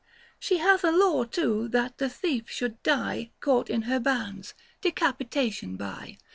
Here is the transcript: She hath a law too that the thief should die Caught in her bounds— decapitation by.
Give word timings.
She 0.39 0.57
hath 0.57 0.83
a 0.83 0.89
law 0.91 1.25
too 1.25 1.67
that 1.67 1.99
the 1.99 2.09
thief 2.09 2.49
should 2.49 2.81
die 2.81 3.29
Caught 3.39 3.69
in 3.69 3.81
her 3.83 3.99
bounds— 3.99 4.55
decapitation 4.81 5.77
by. 5.77 6.17